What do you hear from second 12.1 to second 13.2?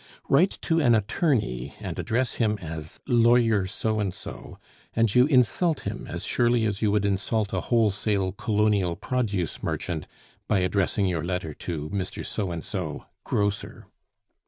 So and so,